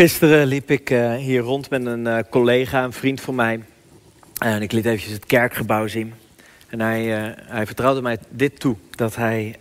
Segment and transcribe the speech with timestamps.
[0.00, 3.62] Gisteren liep ik uh, hier rond met een uh, collega, een vriend van mij.
[4.38, 6.14] En ik liet eventjes het kerkgebouw zien.
[6.68, 8.76] En hij, uh, hij vertrouwde mij dit toe.
[8.90, 9.56] Dat hij,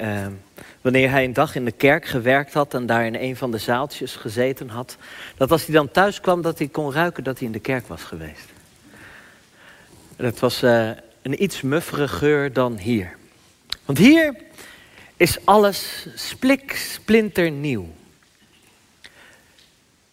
[0.82, 2.74] wanneer hij een dag in de kerk gewerkt had...
[2.74, 4.98] en daar in een van de zaaltjes gezeten had...
[5.38, 7.88] dat als hij dan thuis kwam, dat hij kon ruiken dat hij in de kerk
[7.88, 8.46] was geweest.
[10.16, 10.62] Dat was
[11.22, 13.16] een iets muffere geur dan hier.
[13.86, 14.36] Want hier
[15.18, 17.98] is alles splik, splinter nieuw.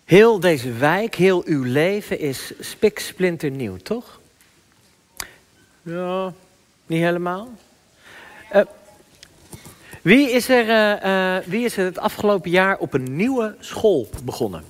[0.07, 4.21] Heel deze wijk, heel uw leven is spiksplinternieuw, toch?
[5.83, 6.33] Ja,
[6.87, 7.49] niet helemaal.
[8.55, 8.61] Uh,
[10.03, 14.09] wie, is er, uh, uh, wie is er het afgelopen jaar op een nieuwe school
[14.25, 14.65] begonnen?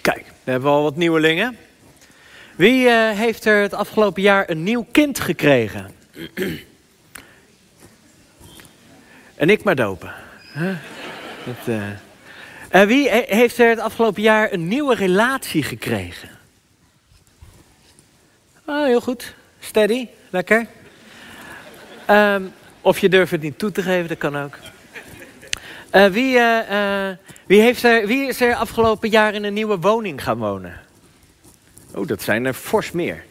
[0.00, 1.56] Kijk, we hebben al wat nieuwelingen.
[2.56, 5.90] Wie heeft er het afgelopen jaar een nieuw kind gekregen?
[9.42, 10.14] en ik maar dopen.
[10.54, 10.76] Huh?
[11.46, 11.74] Dat,
[12.72, 16.28] uh, wie heeft er het afgelopen jaar een nieuwe relatie gekregen?
[18.64, 19.34] Oh, heel goed.
[19.58, 20.08] Steady.
[20.30, 20.66] Lekker.
[22.10, 24.58] Um, of je durft het niet toe te geven, dat kan ook.
[25.92, 27.08] Uh, wie, uh,
[27.46, 30.80] wie, heeft er, wie is er afgelopen jaar in een nieuwe woning gaan wonen?
[31.94, 33.24] Oh, dat zijn er fors meer.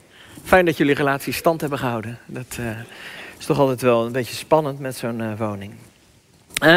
[0.44, 2.20] Fijn dat jullie relatie stand hebben gehouden.
[2.26, 2.58] Dat
[3.38, 5.74] is toch altijd wel een beetje spannend met zo'n woning.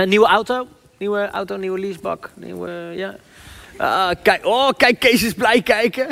[0.05, 0.67] nieuwe auto?
[1.01, 2.31] Nieuwe auto, nieuwe leasebak.
[2.35, 3.17] Nieuwe, ja.
[3.77, 6.07] Ah, kijk, oh, kijk, Kees is blij kijken.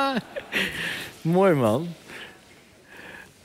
[1.20, 1.88] Mooi man.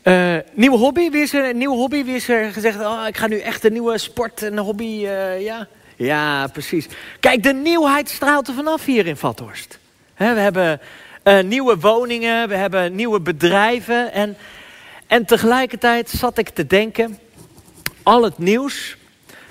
[0.03, 1.09] Uh, nieuwe hobby?
[1.09, 2.03] Wie is er, nieuwe hobby?
[2.03, 5.42] Wie is er gezegd, oh, ik ga nu echt een nieuwe sport en hobby, uh,
[5.42, 5.67] ja?
[5.95, 6.88] Ja, precies.
[7.20, 9.80] Kijk, de nieuwheid straalt er vanaf hier in Vathorst.
[10.16, 10.80] we hebben
[11.23, 14.14] uh, nieuwe woningen, we hebben nieuwe bedrijven.
[14.14, 14.38] En,
[15.08, 17.20] en tegelijkertijd zat ik te denken,
[18.03, 18.98] al het nieuws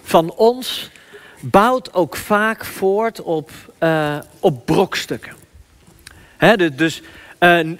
[0.06, 0.90] van ons
[1.40, 5.32] bouwt ook vaak voort op, uh, op brokstukken.
[6.74, 7.02] Dus
[7.40, 7.76] uh,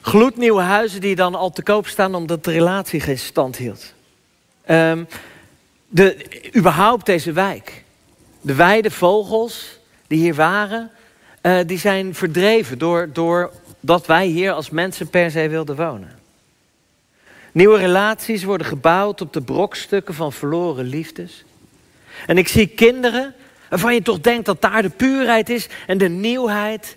[0.00, 3.94] gloednieuwe huizen die dan al te koop staan omdat de relatie geen stand hield.
[4.70, 5.06] Um,
[5.88, 6.26] de,
[6.56, 7.84] überhaupt deze wijk.
[8.40, 10.90] De weide vogels die hier waren,
[11.42, 16.15] uh, die zijn verdreven door, door dat wij hier als mensen per se wilden wonen.
[17.56, 21.44] Nieuwe relaties worden gebouwd op de brokstukken van verloren liefdes.
[22.26, 23.34] En ik zie kinderen
[23.68, 26.96] waarvan je toch denkt dat daar de puurheid is en de nieuwheid.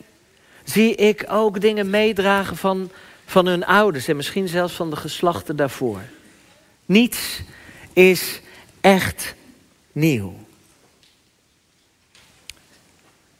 [0.63, 2.91] Zie ik ook dingen meedragen van,
[3.25, 6.01] van hun ouders en misschien zelfs van de geslachten daarvoor.
[6.85, 7.41] Niets
[7.93, 8.41] is
[8.81, 9.35] echt
[9.91, 10.35] nieuw.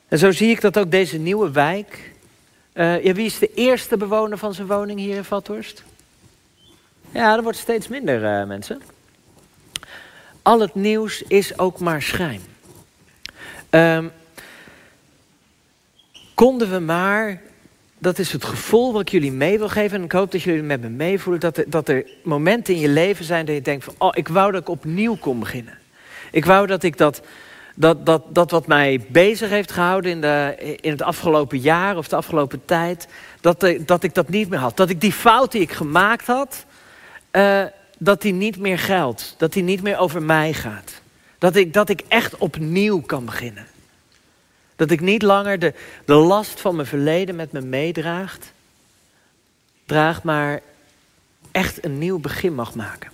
[0.08, 2.14] En zo zie ik dat ook deze nieuwe wijk.
[2.74, 5.84] Ja, wie is de eerste bewoner van zijn woning hier in Vathorst?
[7.12, 8.82] Ja, er wordt steeds minder uh, mensen.
[10.42, 12.42] Al het nieuws is ook maar schijn.
[13.70, 14.12] Um,
[16.34, 17.42] konden we maar,
[17.98, 19.98] dat is het gevoel wat ik jullie mee wil geven...
[19.98, 21.42] en ik hoop dat jullie met me meevoelen...
[21.42, 23.96] Dat er, dat er momenten in je leven zijn dat je denkt van...
[23.98, 25.78] oh, ik wou dat ik opnieuw kon beginnen.
[26.32, 27.22] Ik wou dat ik dat,
[27.76, 32.08] dat, dat, dat wat mij bezig heeft gehouden in, de, in het afgelopen jaar of
[32.08, 33.08] de afgelopen tijd...
[33.42, 34.78] dat, dat ik dat niet meer had.
[34.78, 36.66] Dat ik die fout die ik gemaakt had...
[37.32, 37.64] Uh,
[37.98, 39.36] dat die niet meer geldt.
[39.38, 41.02] Dat die niet meer over mij gaat.
[41.38, 43.68] Dat ik, dat ik echt opnieuw kan beginnen.
[44.76, 45.74] Dat ik niet langer de,
[46.06, 48.52] de last van mijn verleden met me meedraagt.
[49.86, 50.62] Draag, maar
[51.52, 53.12] echt een nieuw begin mag maken.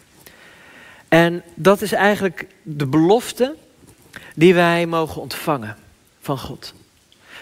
[1.08, 3.56] En dat is eigenlijk de belofte
[4.36, 5.78] die wij mogen ontvangen
[6.22, 6.74] van God.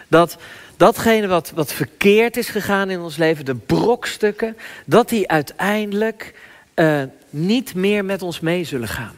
[0.07, 0.37] Dat
[0.77, 6.33] datgene wat, wat verkeerd is gegaan in ons leven, de brokstukken, dat die uiteindelijk
[6.75, 9.15] uh, niet meer met ons mee zullen gaan.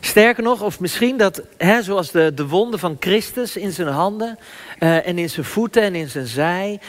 [0.00, 4.38] Sterker nog, of misschien dat, hè, zoals de, de wonden van Christus in zijn handen
[4.78, 6.80] uh, en in zijn voeten en in zijn zij,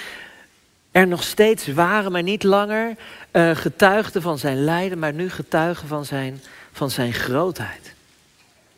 [0.91, 2.95] er nog steeds waren, maar niet langer
[3.31, 7.93] uh, getuigden van zijn lijden, maar nu getuigen van zijn, van zijn grootheid.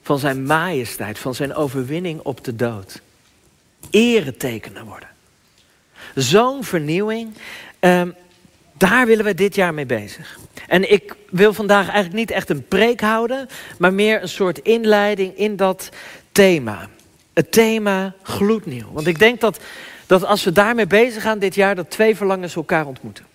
[0.01, 3.01] Van zijn majesteit, van zijn overwinning op de dood.
[3.89, 5.09] Eretekenen worden.
[6.15, 7.33] Zo'n vernieuwing,
[7.79, 8.01] uh,
[8.73, 10.37] daar willen we dit jaar mee bezig.
[10.67, 13.47] En ik wil vandaag eigenlijk niet echt een preek houden,
[13.77, 15.89] maar meer een soort inleiding in dat
[16.31, 16.89] thema.
[17.33, 18.91] Het thema gloednieuw.
[18.91, 19.59] Want ik denk dat,
[20.05, 23.25] dat als we daarmee bezig gaan dit jaar, dat twee verlangens elkaar ontmoeten.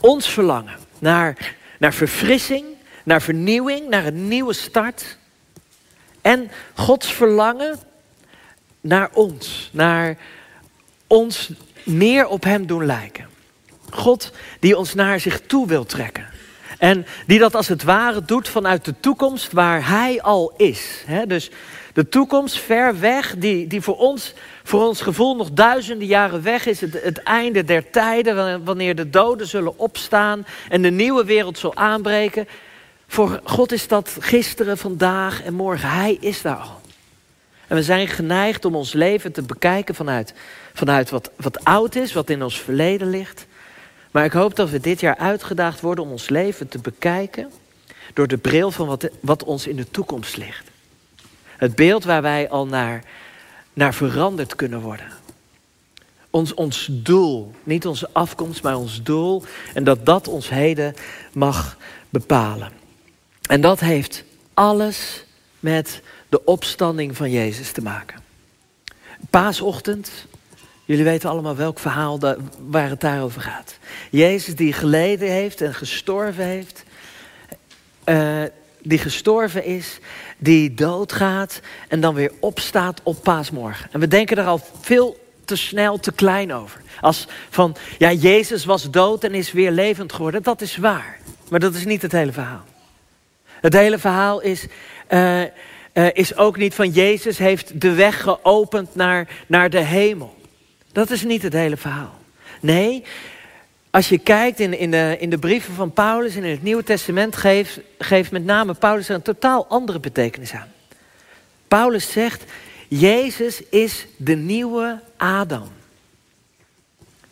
[0.00, 2.64] Ons verlangen naar, naar verfrissing,
[3.04, 5.16] naar vernieuwing, naar een nieuwe start.
[6.20, 7.78] En Gods verlangen
[8.80, 10.16] naar ons, naar
[11.06, 11.50] ons
[11.84, 13.26] meer op Hem doen lijken.
[13.90, 16.26] God die ons naar zich toe wil trekken.
[16.78, 21.04] En die dat als het ware doet vanuit de toekomst waar hij al is.
[21.26, 21.50] dus
[21.92, 26.66] de toekomst ver weg, die, die voor, ons, voor ons gevoel nog duizenden jaren weg
[26.66, 26.80] is.
[26.80, 31.76] Het, het einde der tijden, wanneer de doden zullen opstaan en de nieuwe wereld zal
[31.76, 32.48] aanbreken.
[33.06, 35.90] Voor God is dat gisteren, vandaag en morgen.
[35.90, 36.80] Hij is daar al.
[37.66, 40.34] En we zijn geneigd om ons leven te bekijken vanuit,
[40.74, 43.46] vanuit wat, wat oud is, wat in ons verleden ligt.
[44.10, 47.50] Maar ik hoop dat we dit jaar uitgedaagd worden om ons leven te bekijken
[48.14, 50.70] door de bril van wat, wat ons in de toekomst ligt.
[51.46, 53.04] Het beeld waar wij al naar,
[53.72, 55.06] naar veranderd kunnen worden.
[56.30, 59.42] Ons, ons doel, niet onze afkomst, maar ons doel.
[59.74, 60.94] En dat dat ons heden
[61.32, 61.76] mag
[62.08, 62.72] bepalen.
[63.48, 64.24] En dat heeft
[64.54, 65.24] alles
[65.60, 68.20] met de opstanding van Jezus te maken.
[69.30, 70.10] Paasochtend,
[70.88, 72.18] jullie weten allemaal welk verhaal
[72.68, 73.78] waar het daarover gaat.
[74.10, 76.84] Jezus die geleden heeft en gestorven heeft.
[78.04, 78.42] Uh,
[78.82, 79.98] die gestorven is,
[80.38, 83.88] die doodgaat en dan weer opstaat op paasmorgen.
[83.92, 86.80] En we denken er al veel te snel, te klein over.
[87.00, 90.42] Als van, ja, Jezus was dood en is weer levend geworden.
[90.42, 91.18] Dat is waar.
[91.48, 92.64] Maar dat is niet het hele verhaal.
[93.44, 94.66] Het hele verhaal is,
[95.10, 95.46] uh, uh,
[96.12, 100.36] is ook niet van Jezus heeft de weg geopend naar, naar de hemel.
[100.98, 102.14] Dat is niet het hele verhaal.
[102.60, 103.04] Nee,
[103.90, 106.82] als je kijkt in, in, de, in de brieven van Paulus en in het Nieuwe
[106.82, 110.72] Testament, geeft, geeft met name Paulus er een totaal andere betekenis aan.
[111.68, 112.44] Paulus zegt,
[112.88, 115.68] Jezus is de nieuwe Adam.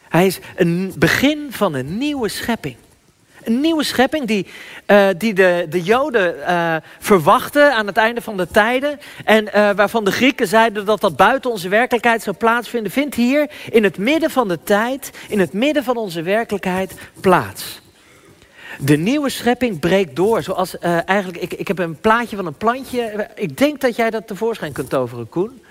[0.09, 2.77] Hij is een begin van een nieuwe schepping.
[3.47, 4.47] Een nieuwe schepping die,
[4.87, 9.01] uh, die de, de Joden uh, verwachten aan het einde van de tijden.
[9.25, 12.93] En uh, waarvan de Grieken zeiden dat dat buiten onze werkelijkheid zou plaatsvinden.
[12.93, 17.81] Vindt hier in het midden van de tijd, in het midden van onze werkelijkheid plaats.
[18.79, 20.43] De nieuwe schepping breekt door.
[20.43, 23.29] Zoals eigenlijk, ik, ik heb een plaatje van een plantje.
[23.35, 25.63] Ik denk dat jij dat tevoorschijn kunt toveren, Koen.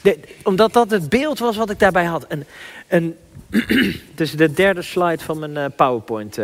[0.00, 2.24] De, omdat dat het beeld was wat ik daarbij had.
[2.28, 2.44] Een,
[2.88, 3.16] een,
[4.14, 6.38] dus de derde slide van mijn PowerPoint.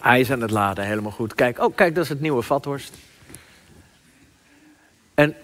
[0.00, 1.34] Hij is aan het laden, helemaal goed.
[1.34, 2.94] Kijk, oh, kijk, dat is het nieuwe vathorst.
[5.14, 5.34] En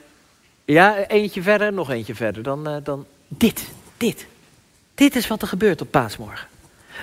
[0.65, 2.43] ja, eentje verder, nog eentje verder.
[2.43, 4.27] Dan, uh, dan dit, dit.
[4.95, 6.49] Dit is wat er gebeurt op paasmorgen.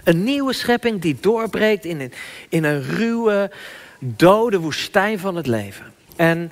[0.04, 2.14] Een nieuwe schepping die doorbreekt in een,
[2.50, 3.52] in een ruwe,
[4.00, 5.94] dode woestijn van het leven.
[6.16, 6.52] En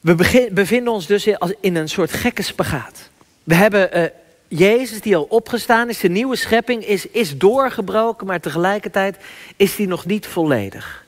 [0.00, 0.14] we
[0.52, 1.26] bevinden ons dus
[1.60, 3.10] in, een soort gekke spagaat.
[3.44, 4.04] We hebben uh,
[4.52, 9.16] Jezus die al opgestaan is, de nieuwe schepping, is, is doorgebroken, maar tegelijkertijd
[9.56, 11.04] is die nog niet volledig.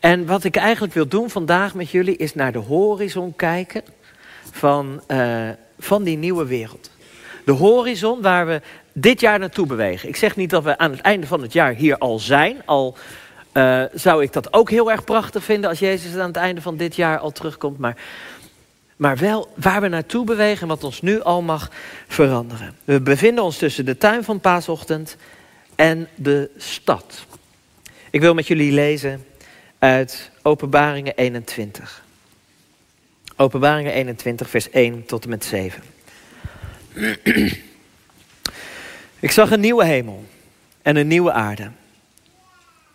[0.00, 3.82] En wat ik eigenlijk wil doen vandaag met jullie is naar de horizon kijken
[4.52, 5.48] van, uh,
[5.78, 6.90] van die nieuwe wereld.
[7.44, 8.60] De horizon waar we
[8.92, 10.08] dit jaar naartoe bewegen.
[10.08, 12.62] Ik zeg niet dat we aan het einde van het jaar hier al zijn.
[12.64, 12.96] Al
[13.52, 16.76] uh, zou ik dat ook heel erg prachtig vinden als Jezus aan het einde van
[16.76, 17.78] dit jaar al terugkomt.
[17.78, 17.96] Maar
[18.98, 21.70] maar wel waar we naartoe bewegen en wat ons nu al mag
[22.08, 22.76] veranderen.
[22.84, 25.16] We bevinden ons tussen de tuin van paasochtend
[25.74, 27.26] en de stad.
[28.10, 29.24] Ik wil met jullie lezen
[29.78, 32.04] uit Openbaringen 21.
[33.36, 35.82] Openbaringen 21, vers 1 tot en met 7.
[39.20, 40.24] Ik zag een nieuwe hemel
[40.82, 41.70] en een nieuwe aarde.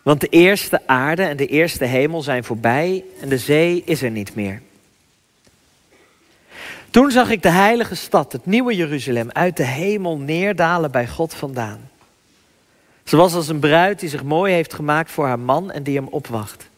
[0.01, 4.11] Want de eerste aarde en de eerste hemel zijn voorbij en de zee is er
[4.11, 4.61] niet meer.
[6.94, 11.33] Toen zag ik de heilige stad, het nieuwe Jeruzalem, uit de hemel neerdalen bij God
[11.33, 11.90] vandaan.
[13.04, 15.95] Ze was als een bruid die zich mooi heeft gemaakt voor haar man en die
[15.95, 16.69] hem opwacht.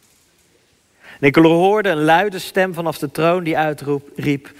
[1.19, 4.51] Ik hoorde een luide stem vanaf de troon die uitriep: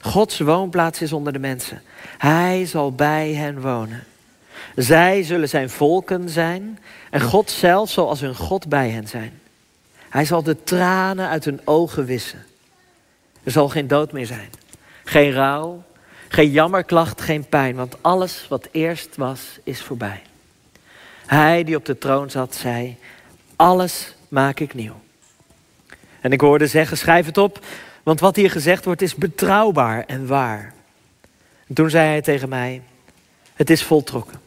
[0.00, 1.82] Gods woonplaats is onder de mensen.
[2.18, 4.04] Hij zal bij hen wonen.
[4.74, 6.78] Zij zullen zijn volken zijn
[7.10, 9.40] en God zelf zal als hun God bij hen zijn.
[10.08, 12.44] Hij zal de tranen uit hun ogen wissen.
[13.42, 14.61] Er zal geen dood meer zijn.
[15.12, 15.82] Geen rouw,
[16.28, 20.22] geen jammerklacht, geen pijn, want alles wat eerst was, is voorbij.
[21.26, 22.96] Hij die op de troon zat, zei:
[23.56, 25.00] Alles maak ik nieuw.
[26.20, 27.64] En ik hoorde zeggen: Schrijf het op,
[28.02, 30.72] want wat hier gezegd wordt is betrouwbaar en waar.
[31.68, 32.82] En toen zei hij tegen mij:
[33.54, 34.40] Het is voltrokken.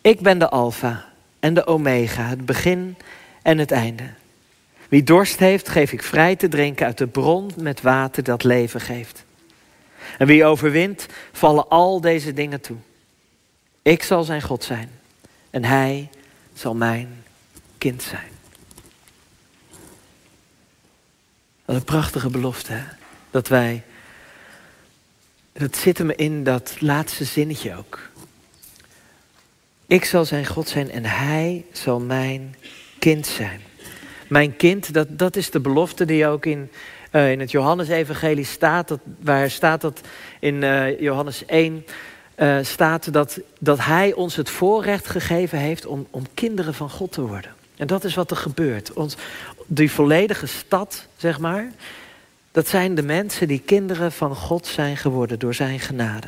[0.00, 1.04] Ik ben de Alpha
[1.40, 2.96] en de Omega, het begin
[3.42, 4.10] en het einde.
[4.88, 8.80] Wie dorst heeft, geef ik vrij te drinken uit de bron met water dat leven
[8.80, 9.28] geeft.
[10.18, 12.76] En wie overwint, vallen al deze dingen toe.
[13.82, 14.90] Ik zal zijn God zijn
[15.50, 16.08] en hij
[16.54, 17.24] zal mijn
[17.78, 18.30] kind zijn.
[21.64, 22.84] Wat een prachtige belofte, hè?
[23.30, 23.82] Dat wij,
[25.52, 28.10] dat zit me in dat laatste zinnetje ook.
[29.86, 32.56] Ik zal zijn God zijn en hij zal mijn
[32.98, 33.60] kind zijn.
[34.28, 36.70] Mijn kind, dat, dat is de belofte die ook in,
[37.12, 38.88] uh, in het Johannesevangelie staat.
[38.88, 40.00] Dat, waar staat dat
[40.40, 41.84] in uh, Johannes 1
[42.36, 47.12] uh, staat dat, dat hij ons het voorrecht gegeven heeft om, om kinderen van God
[47.12, 47.50] te worden.
[47.76, 48.92] En dat is wat er gebeurt.
[48.92, 49.16] Ons,
[49.66, 51.70] die volledige stad, zeg maar,
[52.52, 56.26] dat zijn de mensen die kinderen van God zijn geworden door zijn genade.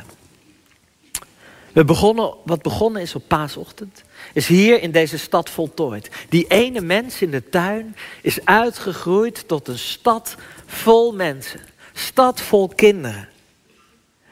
[1.73, 6.09] We begonnen, wat begonnen is op paasochtend, is hier in deze stad voltooid.
[6.29, 10.35] Die ene mens in de tuin is uitgegroeid tot een stad
[10.73, 11.59] vol mensen.
[11.93, 13.29] Stad vol kinderen.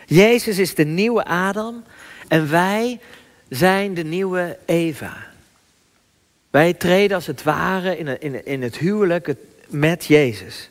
[0.05, 1.83] Jezus is de nieuwe Adam
[2.27, 2.99] en wij
[3.49, 5.17] zijn de nieuwe Eva.
[6.49, 7.97] Wij treden als het ware
[8.43, 9.35] in, het huwelijk
[9.67, 10.67] met Jezus.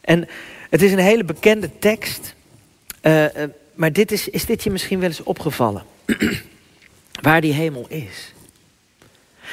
[0.00, 0.28] En
[0.70, 2.34] het is een hele bekende tekst.
[3.02, 3.24] Uh,
[3.74, 5.82] maar dit is, is dit je misschien wel eens opgevallen?
[7.22, 8.32] Waar die hemel is.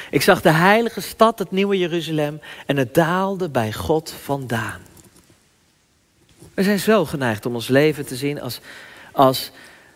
[0.09, 4.81] Ik zag de heilige stad, het nieuwe Jeruzalem, en het daalde bij God vandaan.
[6.57, 8.59] We zijn zo geneigd om ons leven te zien als,
[9.11, 9.51] als,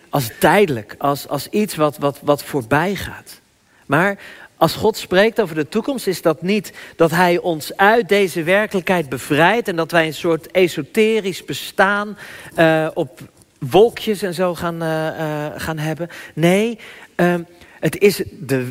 [0.10, 3.40] als tijdelijk, als, als iets wat, wat, wat voorbij gaat.
[3.86, 4.18] Maar
[4.58, 9.10] als God spreekt over de toekomst, is dat niet dat Hij ons uit deze werkelijkheid
[9.10, 12.18] bevrijdt en dat wij een soort esoterisch bestaan
[12.58, 13.20] uh, op
[13.60, 16.10] wolkjes en zo gaan, uh, uh, gaan hebben.
[16.34, 16.80] Nee,
[17.16, 17.42] ehm,
[17.80, 18.68] het is de,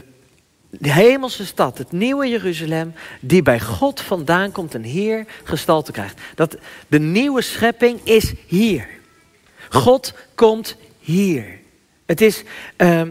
[0.70, 6.20] de hemelse stad, het nieuwe Jeruzalem, die bij God vandaan komt en hier gestalte krijgt.
[6.34, 6.56] Dat
[6.88, 8.86] de nieuwe schepping is hier.
[9.68, 11.58] God komt hier.
[12.06, 12.42] Het is,
[12.76, 13.02] uh,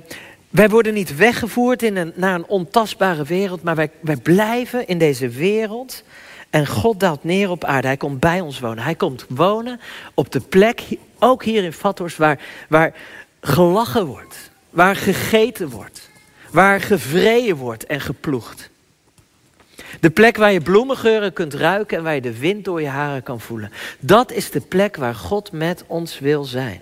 [0.49, 4.97] wij worden niet weggevoerd in een, naar een ontastbare wereld, maar wij, wij blijven in
[4.97, 6.03] deze wereld.
[6.49, 7.87] En God daalt neer op aarde.
[7.87, 8.83] Hij komt bij ons wonen.
[8.83, 9.79] Hij komt wonen
[10.13, 10.81] op de plek,
[11.19, 12.39] ook hier in Vathorst, waar,
[12.69, 12.93] waar
[13.41, 14.51] gelachen wordt.
[14.69, 16.08] Waar gegeten wordt.
[16.51, 18.69] Waar gevreden wordt en geploegd.
[19.99, 23.23] De plek waar je bloemengeuren kunt ruiken en waar je de wind door je haren
[23.23, 23.71] kan voelen.
[23.99, 26.81] Dat is de plek waar God met ons wil zijn.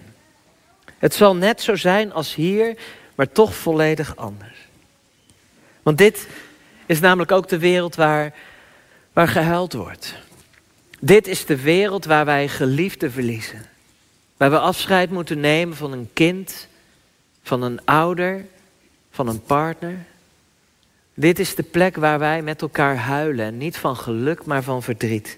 [0.97, 2.77] Het zal net zo zijn als hier,
[3.15, 4.57] maar toch volledig anders.
[5.83, 6.27] Want dit
[6.85, 8.33] is namelijk ook de wereld waar,
[9.13, 10.15] waar gehuild wordt.
[10.99, 13.65] Dit is de wereld waar wij geliefden verliezen.
[14.37, 16.67] Waar we afscheid moeten nemen van een kind,
[17.43, 18.45] van een ouder,
[19.17, 20.05] van een partner.
[21.13, 23.45] Dit is de plek waar wij met elkaar huilen.
[23.45, 25.37] En niet van geluk, maar van verdriet.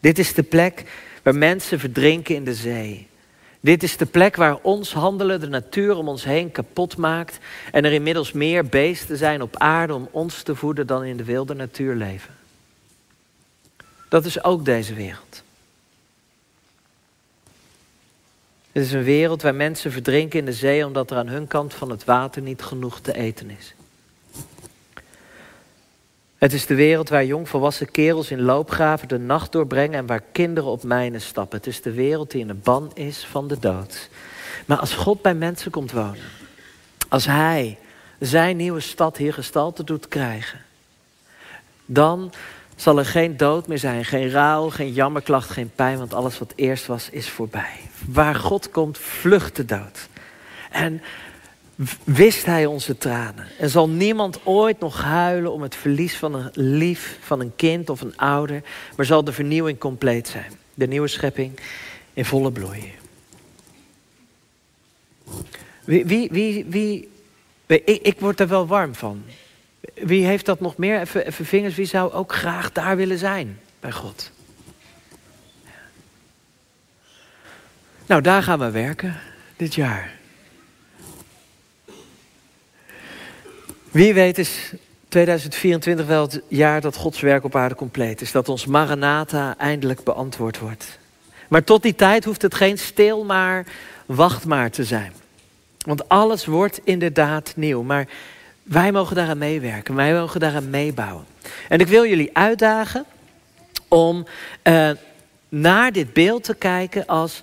[0.00, 0.84] Dit is de plek
[1.22, 3.06] waar mensen verdrinken in de zee.
[3.60, 7.38] Dit is de plek waar ons handelen de natuur om ons heen kapot maakt.
[7.72, 11.24] En er inmiddels meer beesten zijn op aarde om ons te voeden dan in de
[11.24, 12.34] wilde natuur leven.
[14.08, 15.42] Dat is ook deze wereld.
[18.78, 21.74] Het is een wereld waar mensen verdrinken in de zee omdat er aan hun kant
[21.74, 23.74] van het water niet genoeg te eten is.
[26.36, 30.70] Het is de wereld waar jongvolwassen kerels in loopgraven de nacht doorbrengen en waar kinderen
[30.70, 31.58] op mijnen stappen.
[31.58, 34.08] Het is de wereld die in de ban is van de dood.
[34.66, 36.28] Maar als God bij mensen komt wonen,
[37.08, 37.78] als Hij
[38.18, 40.60] zijn nieuwe stad hier gestalte doet krijgen,
[41.86, 42.32] dan
[42.80, 46.52] zal er geen dood meer zijn, geen rouw, geen jammerklacht, geen pijn, want alles wat
[46.56, 47.76] eerst was, is voorbij.
[48.06, 50.08] Waar God komt, vlucht de dood.
[50.70, 51.02] En
[52.04, 53.46] wist hij onze tranen.
[53.58, 57.90] En zal niemand ooit nog huilen om het verlies van een lief, van een kind
[57.90, 58.62] of een ouder,
[58.96, 60.52] maar zal de vernieuwing compleet zijn.
[60.74, 61.60] De nieuwe schepping
[62.12, 62.92] in volle bloei.
[65.84, 67.08] Wie, wie, wie,
[67.84, 69.22] ik word er wel warm van.
[69.80, 71.00] Wie heeft dat nog meer?
[71.00, 74.30] Even, vingers, wie zou ook graag daar willen zijn bij God?
[78.06, 79.16] Nou, daar gaan we werken
[79.56, 80.16] dit jaar.
[83.90, 84.72] Wie weet is
[85.08, 88.32] 2024 wel het jaar dat Gods werk op aarde compleet is.
[88.32, 90.98] Dat ons Maranatha eindelijk beantwoord wordt.
[91.48, 93.66] Maar tot die tijd hoeft het geen stil maar,
[94.06, 95.12] wacht maar te zijn.
[95.78, 97.82] Want alles wordt inderdaad nieuw.
[97.82, 98.08] Maar
[98.68, 99.94] wij mogen daaraan meewerken.
[99.94, 101.24] Wij mogen daaraan meebouwen.
[101.68, 103.04] En ik wil jullie uitdagen
[103.88, 104.26] om
[104.64, 104.90] uh,
[105.48, 107.42] naar dit beeld te kijken als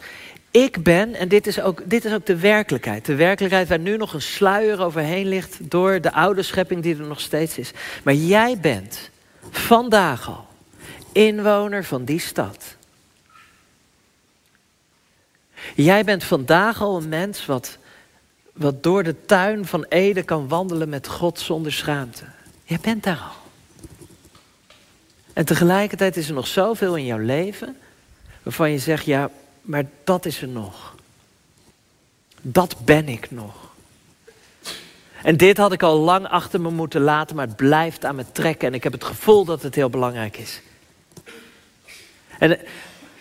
[0.51, 3.05] ik ben, en dit is, ook, dit is ook de werkelijkheid.
[3.05, 7.05] De werkelijkheid waar nu nog een sluier overheen ligt door de oude schepping die er
[7.05, 7.71] nog steeds is.
[8.03, 9.09] Maar jij bent
[9.51, 10.47] vandaag al
[11.11, 12.75] inwoner van die stad.
[15.75, 17.77] Jij bent vandaag al een mens wat,
[18.55, 22.23] wat door de tuin van Ede kan wandelen met God zonder schaamte.
[22.63, 23.43] Jij bent daar al.
[25.33, 27.77] En tegelijkertijd is er nog zoveel in jouw leven
[28.43, 29.29] waarvan je zegt, ja,
[29.61, 30.95] maar dat is er nog.
[32.41, 33.73] Dat ben ik nog.
[35.23, 38.25] En dit had ik al lang achter me moeten laten, maar het blijft aan me
[38.31, 38.67] trekken.
[38.67, 40.61] En ik heb het gevoel dat het heel belangrijk is.
[42.39, 42.59] En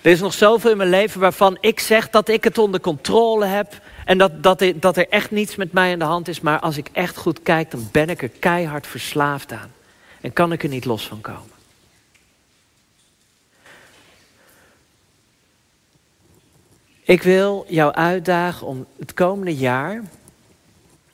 [0.05, 3.45] er is nog zoveel in mijn leven waarvan ik zeg dat ik het onder controle
[3.45, 3.81] heb.
[4.05, 6.41] En dat, dat, dat er echt niets met mij aan de hand is.
[6.41, 9.73] Maar als ik echt goed kijk, dan ben ik er keihard verslaafd aan.
[10.21, 11.51] En kan ik er niet los van komen.
[17.03, 20.03] Ik wil jou uitdagen om het komende jaar.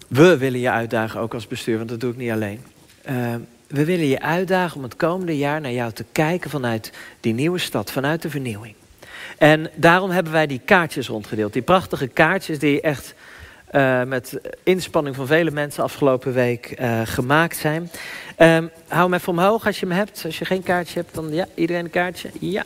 [0.09, 2.63] We willen je uitdagen ook als bestuur, want dat doe ik niet alleen.
[3.09, 3.35] Uh,
[3.67, 7.59] we willen je uitdagen om het komende jaar naar jou te kijken vanuit die nieuwe
[7.59, 8.79] stad, vanuit de vernieuwing.
[9.41, 11.53] En daarom hebben wij die kaartjes rondgedeeld.
[11.53, 13.15] Die prachtige kaartjes die echt
[13.73, 17.91] uh, met inspanning van vele mensen afgelopen week uh, gemaakt zijn.
[18.39, 20.23] Um, hou hem even omhoog als je hem hebt.
[20.25, 22.31] Als je geen kaartje hebt, dan ja, iedereen een kaartje.
[22.41, 22.65] Ja,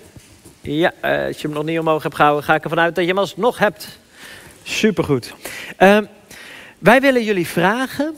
[0.61, 3.05] ja uh, als je hem nog niet omhoog hebt gehouden, ga ik ervan uit dat
[3.05, 3.99] je hem alsnog hebt.
[4.63, 5.35] Supergoed.
[5.79, 6.09] Um,
[6.79, 8.15] wij willen jullie vragen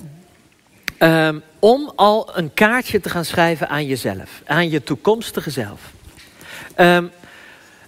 [0.98, 4.42] um, om al een kaartje te gaan schrijven aan jezelf.
[4.46, 5.80] Aan je toekomstige zelf.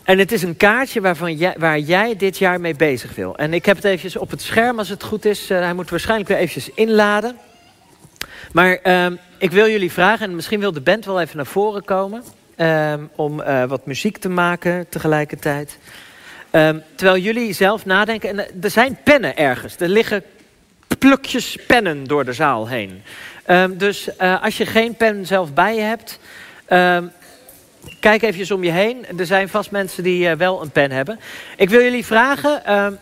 [0.09, 3.37] En het is een kaartje waarvan jij, waar jij dit jaar mee bezig wil.
[3.37, 5.51] En ik heb het eventjes op het scherm als het goed is.
[5.51, 7.37] Uh, hij moet waarschijnlijk weer eventjes inladen.
[8.53, 9.07] Maar uh,
[9.39, 12.23] ik wil jullie vragen, en misschien wil de band wel even naar voren komen...
[12.57, 15.79] Uh, om uh, wat muziek te maken tegelijkertijd.
[16.51, 18.29] Ehm, terwijl jullie zelf nadenken.
[18.29, 19.77] En er zijn pennen ergens.
[19.79, 20.23] Er liggen
[20.99, 23.03] plukjes pennen door de zaal heen.
[23.77, 26.19] Dus als je geen pen zelf bij je hebt,
[28.01, 29.19] kijk even om je heen.
[29.19, 31.21] Er zijn vast mensen die uh, wel een pen hebben.
[31.57, 32.99] Ik wil jullie vragen um,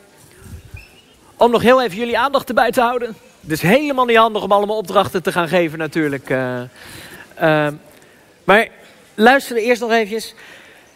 [1.36, 3.16] om nog heel even jullie aandacht erbij te houden.
[3.40, 6.30] Het is helemaal niet handig om allemaal opdrachten te gaan geven natuurlijk.
[6.30, 7.68] Uh,
[8.44, 8.68] maar
[9.14, 10.34] luister eerst nog eventjes.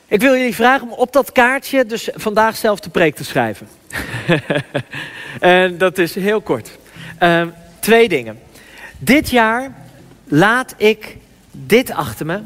[0.07, 3.69] Ik wil jullie vragen om op dat kaartje dus vandaag zelf de preek te schrijven.
[5.41, 6.79] en dat is heel kort.
[7.23, 7.47] Uh,
[7.81, 8.41] twee dingen.
[8.99, 9.75] Dit jaar
[10.25, 11.17] laat ik
[11.51, 12.41] dit achter me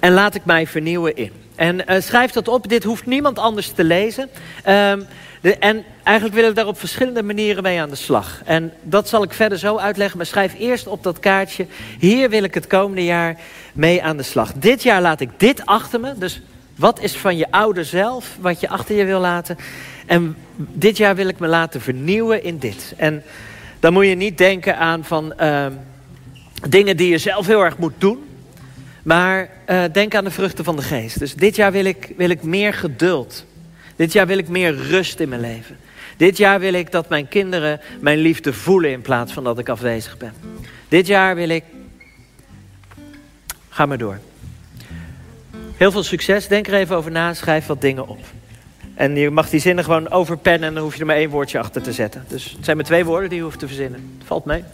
[0.00, 1.32] en laat ik mij vernieuwen in.
[1.54, 2.68] En uh, schrijf dat op.
[2.68, 4.28] Dit hoeft niemand anders te lezen.
[4.68, 5.06] Um,
[5.40, 8.40] de, en eigenlijk wil ik daar op verschillende manieren mee aan de slag.
[8.44, 10.16] En dat zal ik verder zo uitleggen.
[10.16, 11.66] Maar schrijf eerst op dat kaartje.
[11.98, 13.36] Hier wil ik het komende jaar
[13.72, 14.52] mee aan de slag.
[14.52, 16.14] Dit jaar laat ik dit achter me.
[16.18, 16.40] Dus
[16.76, 19.56] wat is van je oude zelf wat je achter je wil laten?
[20.06, 22.94] En dit jaar wil ik me laten vernieuwen in dit.
[22.96, 23.22] En
[23.80, 25.66] dan moet je niet denken aan van uh,
[26.68, 28.24] dingen die je zelf heel erg moet doen.
[29.02, 31.18] Maar uh, denk aan de vruchten van de geest.
[31.18, 33.44] Dus dit jaar wil ik, wil ik meer geduld.
[33.96, 35.76] Dit jaar wil ik meer rust in mijn leven.
[36.16, 39.68] Dit jaar wil ik dat mijn kinderen mijn liefde voelen in plaats van dat ik
[39.68, 40.32] afwezig ben.
[40.88, 41.64] Dit jaar wil ik.
[43.68, 44.18] Ga maar door.
[45.76, 46.48] Heel veel succes.
[46.48, 47.34] Denk er even over na.
[47.34, 48.20] Schrijf wat dingen op.
[48.94, 51.58] En je mag die zinnen gewoon overpennen en dan hoef je er maar één woordje
[51.58, 52.24] achter te zetten.
[52.28, 54.18] Dus het zijn maar twee woorden die je hoeft te verzinnen.
[54.24, 54.64] Valt mee.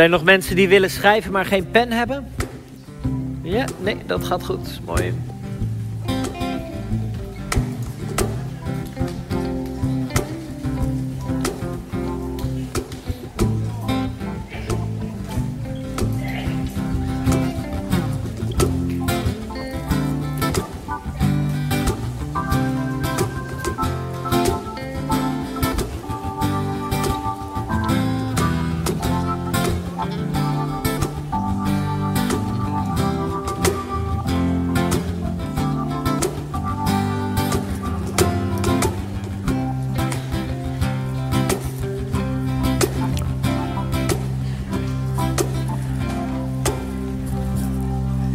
[0.00, 2.32] Zijn er nog mensen die willen schrijven, maar geen pen hebben?
[3.42, 4.80] Ja, nee, dat gaat goed.
[4.84, 5.14] Mooi.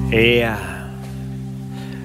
[0.09, 0.57] Ja.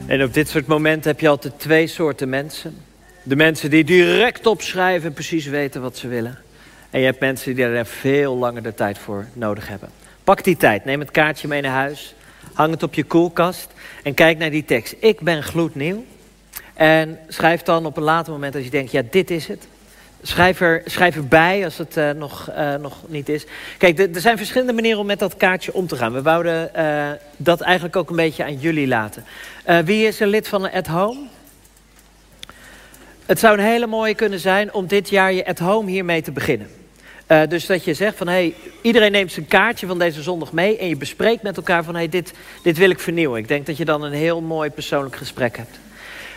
[0.06, 2.76] En op dit soort momenten heb je altijd twee soorten mensen.
[3.22, 6.38] De mensen die direct opschrijven en precies weten wat ze willen.
[6.90, 9.88] En je hebt mensen die er veel langer de tijd voor nodig hebben.
[10.24, 12.14] Pak die tijd, neem het kaartje mee naar huis.
[12.52, 13.68] Hang het op je koelkast
[14.02, 14.94] en kijk naar die tekst.
[14.98, 16.04] Ik ben gloednieuw.
[16.74, 19.66] En schrijf dan op een later moment als je denkt, ja dit is het.
[20.22, 23.44] Schrijf, er, erbij als het uh, nog, uh, nog niet is.
[23.78, 26.12] Kijk, er zijn verschillende manieren om met dat kaartje om te gaan.
[26.12, 29.24] We wouden uh, dat eigenlijk ook een beetje aan jullie laten.
[29.84, 31.20] wie is er lid van At Home?
[33.26, 36.32] Het zou een hele mooie kunnen zijn om dit jaar je At Home hiermee te
[36.32, 36.68] beginnen.
[37.48, 40.78] dus dat je zegt van, hey, iedereen neemt zijn kaartje van deze zondag mee...
[40.78, 43.38] en je bespreekt met elkaar van, hey, dit, dit wil ik vernieuwen.
[43.38, 45.78] Ik denk dat je dan een heel mooi persoonlijk gesprek hebt.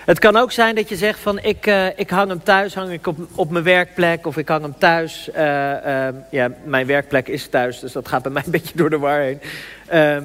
[0.05, 2.91] Het kan ook zijn dat je zegt van ik, uh, ik hang hem thuis, hang
[2.91, 5.29] ik op, op mijn werkplek of ik hang hem thuis.
[5.35, 8.89] Uh, uh, ja, mijn werkplek is thuis, dus dat gaat bij mij een beetje door
[8.89, 9.39] de war heen.
[9.87, 10.23] Ehm,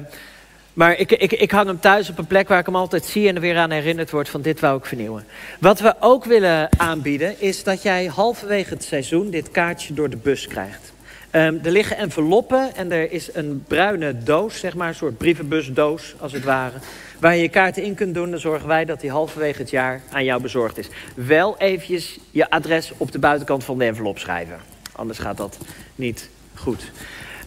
[0.73, 3.27] maar ik, ik, ik hang hem thuis op een plek waar ik hem altijd zie
[3.27, 5.25] en er weer aan herinnerd word van dit wou ik vernieuwen.
[5.59, 10.17] Wat we ook willen aanbieden is dat jij halverwege het seizoen dit kaartje door de
[10.17, 10.93] bus krijgt.
[11.31, 16.15] Um, er liggen enveloppen en er is een bruine doos, zeg maar, een soort brievenbusdoos
[16.19, 16.77] als het ware.
[17.19, 20.01] Waar je je kaarten in kunt doen, dan zorgen wij dat die halverwege het jaar
[20.11, 20.87] aan jou bezorgd is.
[21.15, 24.59] Wel eventjes je adres op de buitenkant van de envelop schrijven.
[24.91, 25.57] Anders gaat dat
[25.95, 26.91] niet goed.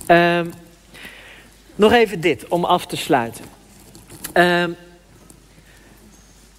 [0.09, 0.53] Um,
[1.75, 3.45] nog even dit, om af te sluiten.
[4.35, 4.77] Um,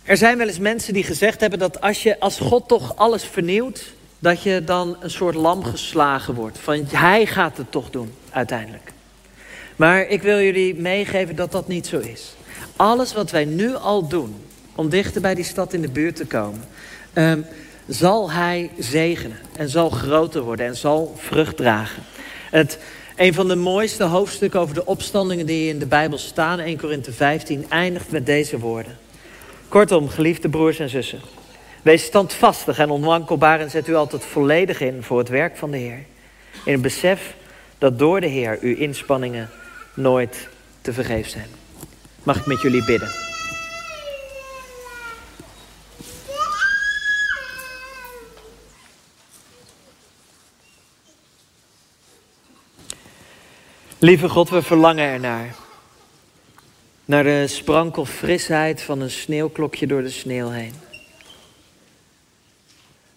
[0.04, 3.24] er zijn wel eens mensen die gezegd hebben dat als, je, als God toch alles
[3.24, 3.94] vernieuwt...
[4.24, 6.58] dat je dan een soort lam geslagen wordt.
[6.58, 8.92] Van hij gaat het toch doen, uiteindelijk.
[9.76, 12.36] Maar ik wil jullie meegeven dat dat niet zo is
[12.76, 14.36] alles wat wij nu al doen
[14.76, 16.64] om dichter bij die stad in de buurt te komen,
[17.14, 17.46] um,
[17.88, 22.04] zal hij zegenen en zal groter worden en zal vrucht dragen.
[22.50, 22.80] Het,
[23.16, 27.12] een van de mooiste hoofdstukken over de opstandingen die in de Bijbel staan, 1 Korinthe
[27.12, 28.98] 15, eindigt met deze woorden.
[29.68, 31.20] Kortom, geliefde broers en zussen,
[31.84, 35.78] wees standvastig en onwankelbaar en zet u altijd volledig in voor het werk van de
[35.78, 36.06] Heer.
[36.65, 37.36] In het besef
[37.78, 39.50] dat door de Heer uw inspanningen
[39.93, 40.48] nooit
[40.82, 41.48] te vergeef zijn.
[42.24, 43.10] Mag ik met jullie bidden?
[54.00, 55.56] Lieve God, we verlangen ernaar.
[57.06, 60.83] Naar de sprankel frisheid van een sneeuwklokje door de sneeuw heen.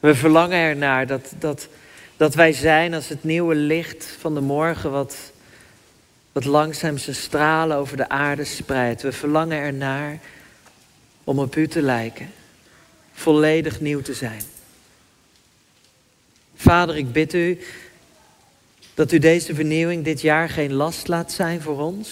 [0.06, 1.68] We verlangen ernaar dat, dat,
[2.16, 5.16] dat wij zijn als het nieuwe licht van de morgen wat
[6.32, 9.02] wat langzaam zijn stralen over de aarde spreidt.
[9.02, 10.18] We verlangen ernaar
[11.24, 12.30] om op u te lijken,
[13.12, 14.42] volledig nieuw te zijn.
[16.56, 17.58] Vader, ik bid u
[18.94, 22.10] dat u deze vernieuwing dit jaar geen last laat zijn voor ons,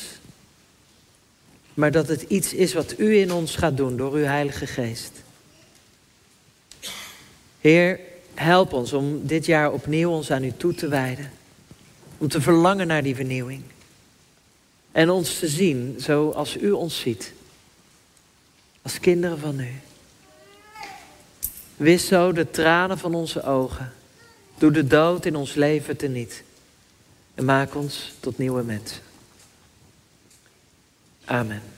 [1.74, 5.23] maar dat het iets is wat u in ons gaat doen door uw Heilige Geest.
[7.64, 8.00] Heer,
[8.34, 11.32] help ons om dit jaar opnieuw ons aan u toe te wijden,
[12.18, 13.62] om te verlangen naar die vernieuwing.
[14.92, 17.32] En ons te zien zoals u ons ziet.
[18.82, 19.68] Als kinderen van u.
[21.76, 23.92] Wis zo de tranen van onze ogen.
[24.58, 26.42] Doe de dood in ons leven teniet.
[27.34, 29.00] En maak ons tot nieuwe mensen.
[31.24, 31.73] Amen.